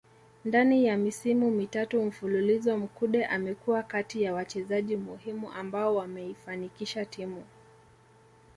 [0.45, 7.43] Ndani ya misimu mitatu mfululizo Mkude amekuwa kati ya wachezaji muhimu ambao wameifanikisha timu